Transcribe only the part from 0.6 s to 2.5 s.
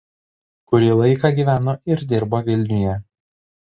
Kurį laiką gyveno ir dirbo